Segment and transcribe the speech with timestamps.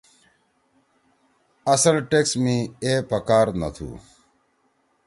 [1.73, 3.89] اصل ٹیکسٹ میں ”اے“ پکار نہ تُھو۔